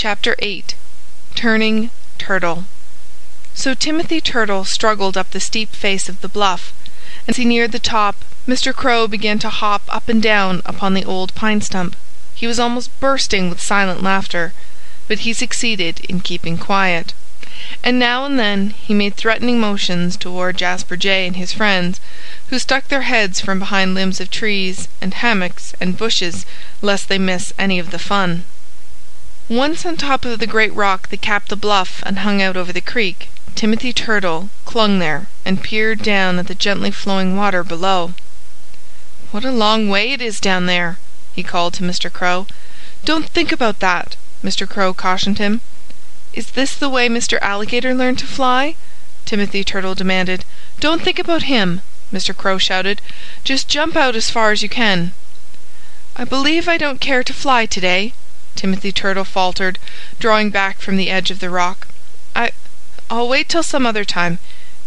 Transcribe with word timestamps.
CHAPTER 0.00 0.36
VIII 0.40 0.64
Turning 1.34 1.90
Turtle 2.18 2.66
So 3.52 3.74
Timothy 3.74 4.20
Turtle 4.20 4.64
struggled 4.64 5.16
up 5.16 5.32
the 5.32 5.40
steep 5.40 5.74
face 5.74 6.08
of 6.08 6.20
the 6.20 6.28
bluff. 6.28 6.72
As 7.26 7.34
he 7.36 7.44
neared 7.44 7.72
the 7.72 7.80
top 7.80 8.24
Mr. 8.46 8.72
Crow 8.72 9.08
began 9.08 9.40
to 9.40 9.50
hop 9.50 9.82
up 9.88 10.08
and 10.08 10.22
down 10.22 10.62
upon 10.64 10.94
the 10.94 11.04
old 11.04 11.34
pine 11.34 11.60
stump. 11.62 11.96
He 12.36 12.46
was 12.46 12.60
almost 12.60 12.92
bursting 13.00 13.50
with 13.50 13.60
silent 13.60 14.00
laughter. 14.00 14.52
But 15.08 15.26
he 15.26 15.32
succeeded 15.32 15.98
in 16.08 16.20
keeping 16.20 16.58
quiet. 16.58 17.12
And 17.82 17.98
now 17.98 18.24
and 18.24 18.38
then 18.38 18.74
he 18.80 18.94
made 18.94 19.16
threatening 19.16 19.58
motions 19.58 20.16
toward 20.16 20.58
Jasper 20.58 20.96
Jay 20.96 21.26
and 21.26 21.34
his 21.34 21.52
friends, 21.52 21.98
who 22.50 22.60
stuck 22.60 22.86
their 22.86 23.02
heads 23.02 23.40
from 23.40 23.58
behind 23.58 23.96
limbs 23.96 24.20
of 24.20 24.30
trees 24.30 24.86
and 25.00 25.12
hammocks 25.14 25.74
and 25.80 25.98
bushes 25.98 26.46
lest 26.82 27.08
they 27.08 27.18
miss 27.18 27.52
any 27.58 27.80
of 27.80 27.90
the 27.90 27.98
fun. 27.98 28.44
Once 29.50 29.86
on 29.86 29.96
top 29.96 30.26
of 30.26 30.40
the 30.40 30.46
great 30.46 30.74
rock 30.74 31.08
that 31.08 31.22
capped 31.22 31.48
the 31.48 31.56
bluff 31.56 32.02
and 32.04 32.18
hung 32.18 32.42
out 32.42 32.54
over 32.54 32.70
the 32.70 32.82
creek, 32.82 33.30
Timothy 33.54 33.94
Turtle 33.94 34.50
clung 34.66 34.98
there 34.98 35.26
and 35.42 35.62
peered 35.62 36.02
down 36.02 36.38
at 36.38 36.48
the 36.48 36.54
gently 36.54 36.90
flowing 36.90 37.34
water 37.34 37.64
below. 37.64 38.12
"What 39.30 39.46
a 39.46 39.50
long 39.50 39.88
way 39.88 40.12
it 40.12 40.20
is 40.20 40.38
down 40.38 40.66
there!" 40.66 40.98
he 41.34 41.42
called 41.42 41.72
to 41.74 41.82
Mr. 41.82 42.12
Crow. 42.12 42.46
"Don't 43.06 43.30
think 43.30 43.50
about 43.50 43.80
that!" 43.80 44.16
Mr. 44.44 44.68
Crow 44.68 44.92
cautioned 44.92 45.38
him. 45.38 45.62
"Is 46.34 46.48
this 46.50 46.74
the 46.74 46.90
way 46.90 47.08
Mr. 47.08 47.40
Alligator 47.40 47.94
learned 47.94 48.18
to 48.18 48.26
fly?" 48.26 48.74
Timothy 49.24 49.64
Turtle 49.64 49.94
demanded. 49.94 50.44
"Don't 50.78 51.00
think 51.02 51.18
about 51.18 51.44
him!" 51.44 51.80
Mr. 52.12 52.36
Crow 52.36 52.58
shouted. 52.58 53.00
"Just 53.44 53.66
jump 53.66 53.96
out 53.96 54.14
as 54.14 54.28
far 54.28 54.52
as 54.52 54.62
you 54.62 54.68
can." 54.68 55.14
"I 56.16 56.24
believe 56.24 56.68
I 56.68 56.76
don't 56.76 57.00
care 57.00 57.22
to 57.24 57.32
fly 57.32 57.64
to 57.64 57.80
day," 57.80 58.12
Timothy 58.60 58.90
Turtle 58.90 59.22
faltered, 59.24 59.78
drawing 60.18 60.50
back 60.50 60.80
from 60.80 60.96
the 60.96 61.10
edge 61.10 61.30
of 61.30 61.38
the 61.38 61.48
rock. 61.48 61.86
"I 62.34 62.50
I'll 63.08 63.28
wait 63.28 63.48
till 63.48 63.62
some 63.62 63.86
other 63.86 64.04
time. 64.04 64.40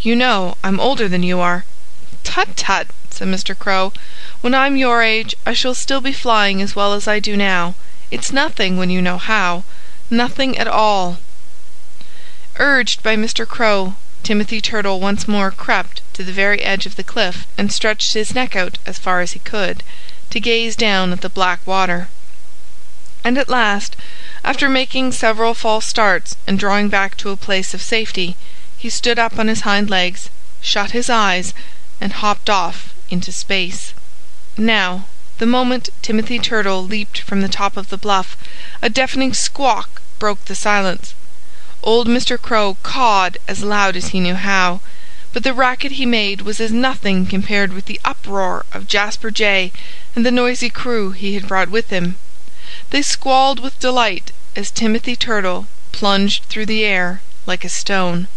You 0.00 0.14
know 0.14 0.56
I'm 0.62 0.78
older 0.78 1.08
than 1.08 1.24
you 1.24 1.40
are." 1.40 1.64
"Tut, 2.22 2.56
tut!" 2.56 2.86
said 3.10 3.26
Mr. 3.26 3.58
Crow. 3.58 3.92
"When 4.40 4.54
I'm 4.54 4.76
your 4.76 5.02
age 5.02 5.34
I 5.44 5.52
shall 5.52 5.74
still 5.74 6.00
be 6.00 6.12
flying 6.12 6.62
as 6.62 6.76
well 6.76 6.92
as 6.92 7.08
I 7.08 7.18
do 7.18 7.36
now. 7.36 7.74
It's 8.12 8.30
nothing 8.30 8.76
when 8.76 8.88
you 8.88 9.02
know 9.02 9.18
how 9.18 9.64
nothing 10.10 10.56
at 10.56 10.68
all." 10.68 11.18
Urged 12.60 13.02
by 13.02 13.16
Mr. 13.16 13.48
Crow, 13.48 13.96
Timothy 14.22 14.60
Turtle 14.60 15.00
once 15.00 15.26
more 15.26 15.50
crept 15.50 16.02
to 16.12 16.22
the 16.22 16.30
very 16.30 16.62
edge 16.62 16.86
of 16.86 16.94
the 16.94 17.02
cliff 17.02 17.48
and 17.58 17.72
stretched 17.72 18.14
his 18.14 18.32
neck 18.32 18.54
out 18.54 18.78
as 18.86 18.96
far 19.00 19.22
as 19.22 19.32
he 19.32 19.40
could, 19.40 19.82
to 20.30 20.38
gaze 20.38 20.76
down 20.76 21.10
at 21.12 21.20
the 21.20 21.28
black 21.28 21.66
water. 21.66 22.08
And 23.26 23.38
at 23.38 23.48
last, 23.48 23.96
after 24.44 24.68
making 24.68 25.10
several 25.10 25.52
false 25.52 25.84
starts 25.84 26.36
and 26.46 26.56
drawing 26.56 26.88
back 26.88 27.16
to 27.16 27.30
a 27.30 27.36
place 27.36 27.74
of 27.74 27.82
safety, 27.82 28.36
he 28.78 28.88
stood 28.88 29.18
up 29.18 29.36
on 29.36 29.48
his 29.48 29.62
hind 29.62 29.90
legs, 29.90 30.30
shut 30.60 30.92
his 30.92 31.10
eyes, 31.10 31.52
and 32.00 32.12
hopped 32.12 32.48
off 32.48 32.94
into 33.10 33.32
space. 33.32 33.94
Now, 34.56 35.06
the 35.38 35.44
moment 35.44 35.88
Timothy 36.02 36.38
Turtle 36.38 36.84
leaped 36.84 37.18
from 37.18 37.40
the 37.40 37.48
top 37.48 37.76
of 37.76 37.88
the 37.88 37.98
bluff, 37.98 38.36
a 38.80 38.88
deafening 38.88 39.34
squawk 39.34 40.02
broke 40.20 40.44
the 40.44 40.54
silence. 40.54 41.12
Old 41.82 42.06
Mr. 42.06 42.40
Crow 42.40 42.76
cawed 42.84 43.38
as 43.48 43.64
loud 43.64 43.96
as 43.96 44.10
he 44.10 44.20
knew 44.20 44.36
how. 44.36 44.80
But 45.32 45.42
the 45.42 45.52
racket 45.52 45.90
he 45.90 46.06
made 46.06 46.42
was 46.42 46.60
as 46.60 46.70
nothing 46.70 47.26
compared 47.26 47.72
with 47.72 47.86
the 47.86 48.00
uproar 48.04 48.64
of 48.70 48.86
Jasper 48.86 49.32
Jay 49.32 49.72
and 50.14 50.24
the 50.24 50.30
noisy 50.30 50.70
crew 50.70 51.10
he 51.10 51.34
had 51.34 51.48
brought 51.48 51.70
with 51.70 51.90
him. 51.90 52.18
They 52.90 53.02
squalled 53.02 53.58
with 53.58 53.80
delight 53.80 54.30
as 54.54 54.70
Timothy 54.70 55.16
Turtle 55.16 55.66
plunged 55.90 56.44
through 56.44 56.66
the 56.66 56.84
air 56.84 57.20
like 57.44 57.64
a 57.64 57.68
stone. 57.68 58.28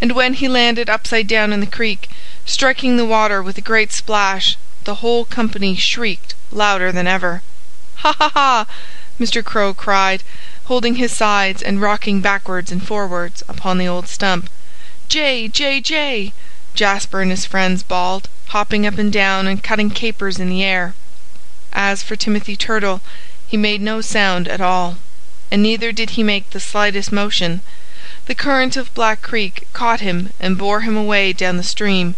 And 0.00 0.10
when 0.16 0.34
he 0.34 0.48
landed 0.48 0.90
upside 0.90 1.28
down 1.28 1.52
in 1.52 1.60
the 1.60 1.64
creek, 1.66 2.10
striking 2.44 2.96
the 2.96 3.06
water 3.06 3.40
with 3.40 3.56
a 3.56 3.60
great 3.60 3.92
splash, 3.92 4.56
the 4.82 4.96
whole 4.96 5.24
company 5.24 5.76
shrieked 5.76 6.34
louder 6.50 6.90
than 6.90 7.06
ever. 7.06 7.40
"Ha, 7.98 8.16
ha, 8.18 8.28
ha!" 8.34 8.66
Mr. 9.20 9.44
Crow 9.44 9.72
cried, 9.72 10.24
holding 10.64 10.96
his 10.96 11.12
sides 11.12 11.62
and 11.62 11.80
rocking 11.80 12.20
backwards 12.20 12.72
and 12.72 12.84
forwards 12.84 13.44
upon 13.48 13.78
the 13.78 13.86
old 13.86 14.08
stump. 14.08 14.50
"Jay! 15.08 15.46
Jay! 15.46 15.80
Jay!" 15.80 16.32
Jasper 16.74 17.22
and 17.22 17.30
his 17.30 17.46
friends 17.46 17.84
bawled, 17.84 18.28
hopping 18.48 18.84
up 18.84 18.98
and 18.98 19.12
down 19.12 19.46
and 19.46 19.62
cutting 19.62 19.90
capers 19.90 20.40
in 20.40 20.50
the 20.50 20.64
air. 20.64 20.94
As 21.72 22.02
for 22.02 22.16
Timothy 22.16 22.56
Turtle, 22.56 23.00
he 23.50 23.56
made 23.56 23.80
no 23.80 24.02
sound 24.02 24.46
at 24.46 24.60
all. 24.60 24.98
And 25.50 25.62
neither 25.62 25.90
did 25.90 26.10
he 26.10 26.22
make 26.22 26.50
the 26.50 26.60
slightest 26.60 27.10
motion. 27.10 27.62
The 28.26 28.34
current 28.34 28.76
of 28.76 28.92
Black 28.92 29.22
Creek 29.22 29.66
caught 29.72 30.00
him 30.00 30.34
and 30.38 30.58
bore 30.58 30.82
him 30.82 30.98
away 30.98 31.32
down 31.32 31.56
the 31.56 31.62
stream. 31.62 32.14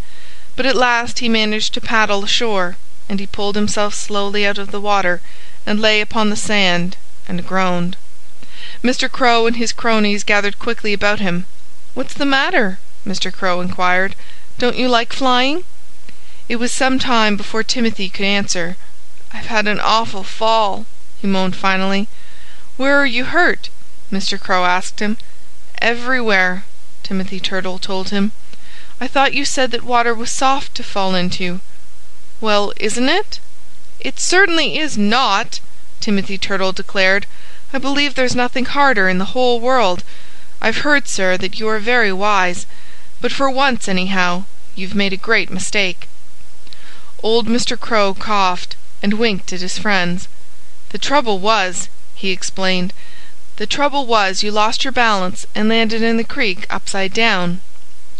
But 0.57 0.67
at 0.67 0.75
last 0.75 1.21
he 1.21 1.29
managed 1.29 1.73
to 1.75 1.81
paddle 1.81 2.25
ashore. 2.25 2.75
And 3.09 3.21
he 3.21 3.29
pulled 3.29 3.55
himself 3.55 3.95
slowly 3.95 4.45
out 4.45 4.59
of 4.59 4.73
the 4.73 4.81
water 4.81 5.23
and 5.65 5.79
lay 5.81 6.01
upon 6.01 6.31
the 6.31 6.37
sand 6.37 6.97
and 7.29 7.47
groaned. 7.47 7.97
Mr. 8.83 9.09
Crow 9.09 9.47
and 9.47 9.55
his 9.55 9.73
cronies 9.73 10.25
gathered 10.25 10.59
quickly 10.59 10.93
about 10.93 11.21
him. 11.21 11.47
"What's 11.95 12.15
the 12.15 12.27
matter?" 12.27 12.81
Mr. 13.07 13.33
Crow 13.33 13.61
inquired. 13.61 14.17
"Don't 14.59 14.75
you 14.77 14.89
like 14.89 15.13
flying?" 15.13 15.63
It 16.49 16.57
was 16.57 16.73
some 16.73 16.99
time 16.99 17.37
before 17.37 17.63
Timothy 17.63 18.09
could 18.09 18.27
answer. 18.27 18.77
"I've 19.33 19.47
had 19.47 19.69
an 19.69 19.79
awful 19.79 20.25
fall," 20.25 20.87
he 21.21 21.27
moaned 21.27 21.55
finally. 21.55 22.09
"Where 22.79 22.97
are 22.97 23.05
you 23.05 23.27
hurt?" 23.27 23.69
Mr. 24.11 24.41
Crow 24.41 24.65
asked 24.65 25.01
him. 25.01 25.19
"Everywhere," 25.83 26.65
Timothy 27.03 27.39
Turtle 27.39 27.79
told 27.79 28.09
him. 28.09 28.33
"I 29.03 29.07
thought 29.07 29.35
you 29.35 29.45
said 29.45 29.71
that 29.73 29.83
water 29.85 30.15
was 30.15 30.31
soft 30.31 30.75
to 30.77 30.83
fall 30.83 31.15
into." 31.15 31.61
"Well, 32.41 32.73
isn't 32.79 33.11
it?" 33.11 33.39
"It 34.01 34.19
certainly 34.19 34.79
is 34.79 34.97
not!" 34.97 35.61
Timothy 36.01 36.39
Turtle 36.39 36.73
declared. 36.73 37.27
"I 37.71 37.77
believe 37.77 38.15
there's 38.15 38.35
nothing 38.35 38.65
harder 38.65 39.07
in 39.11 39.19
the 39.19 39.35
whole 39.37 39.61
world. 39.61 40.03
I've 40.63 40.79
heard, 40.89 41.07
sir, 41.07 41.37
that 41.37 41.61
you 41.61 41.69
are 41.69 41.79
very 41.81 42.15
wise. 42.15 42.65
But 43.21 43.31
for 43.31 43.51
once, 43.51 43.89
anyhow, 43.89 44.45
you've 44.75 44.95
made 44.95 45.13
a 45.13 45.19
great 45.19 45.51
mistake." 45.51 46.09
Old 47.23 47.47
Mr. 47.47 47.79
Crow 47.79 48.15
coughed 48.15 48.75
and 49.03 49.13
winked 49.19 49.53
at 49.53 49.61
his 49.61 49.77
friends. 49.77 50.27
"The 50.93 50.99
trouble 50.99 51.39
was," 51.39 51.89
he 52.17 52.31
explained, 52.33 52.93
"the 53.59 53.67
trouble 53.69 54.07
was 54.07 54.43
you 54.43 54.51
lost 54.51 54.83
your 54.83 54.91
balance 54.91 55.47
and 55.55 55.69
landed 55.69 56.03
in 56.03 56.17
the 56.17 56.25
creek 56.25 56.67
upside 56.69 57.13
down. 57.13 57.61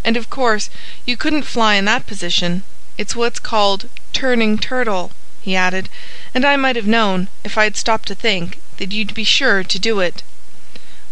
And 0.05 0.17
of 0.17 0.31
course 0.31 0.71
you 1.05 1.17
couldn't 1.17 1.43
fly 1.43 1.75
in 1.75 1.85
that 1.87 2.07
position. 2.07 2.63
It's 2.97 3.17
what's 3.17 3.41
called 3.41 3.89
'turning 4.13 4.57
turtle,'" 4.57 5.11
he 5.43 5.57
added. 5.57 5.89
"And 6.33 6.45
I 6.45 6.55
might 6.55 6.77
have 6.77 6.87
known, 6.87 7.27
if 7.43 7.59
I'd 7.59 7.77
stopped 7.77 8.07
to 8.07 8.15
think, 8.15 8.61
that 8.77 8.93
you'd 8.93 9.15
be 9.15 9.25
sure 9.25 9.65
to 9.65 9.79
do 9.81 9.99
it." 9.99 10.23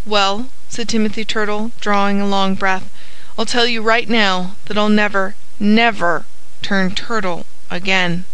"Well," 0.07 0.51
said 0.69 0.89
Timothy 0.89 1.25
Turtle, 1.25 1.73
drawing 1.81 2.21
a 2.21 2.29
long 2.29 2.55
breath, 2.55 2.89
"I'll 3.37 3.47
tell 3.47 3.67
you 3.67 3.83
right 3.83 4.09
now 4.09 4.55
that 4.67 4.79
I'll 4.79 4.89
never, 4.89 5.35
never 5.59 6.25
turn 6.63 6.95
turtle 6.95 7.47
again." 7.69 8.27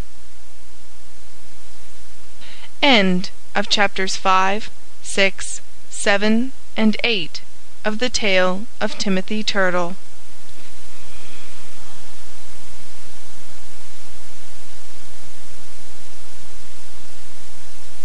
End 2.96 3.30
of 3.56 3.68
chapters 3.68 4.14
5, 4.14 4.70
6, 5.02 5.60
7, 5.90 6.52
and 6.76 6.96
8 7.02 7.40
of 7.84 7.98
the 7.98 8.08
tale 8.08 8.66
of 8.80 8.96
Timothy 8.98 9.42
Turtle. 9.42 9.96